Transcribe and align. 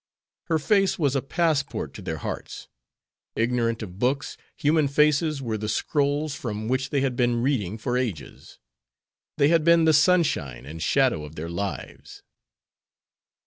Her 0.45 0.57
face 0.57 0.97
was 0.97 1.15
a 1.15 1.21
passport 1.21 1.93
to 1.93 2.01
their 2.01 2.17
hearts. 2.17 2.67
Ignorant 3.35 3.83
of 3.83 3.99
books, 3.99 4.35
human 4.57 4.87
faces 4.87 5.43
were 5.43 5.59
the 5.59 5.69
scrolls 5.69 6.33
from 6.33 6.67
which 6.67 6.89
they 6.89 7.01
had 7.01 7.15
been 7.15 7.43
reading 7.43 7.77
for 7.77 7.97
ages. 7.99 8.57
They 9.37 9.49
had 9.49 9.63
been 9.63 9.85
the 9.85 9.93
sunshine 9.93 10.65
and 10.65 10.81
shadow 10.81 11.23
of 11.23 11.35
their 11.35 11.49
lives. 11.49 12.23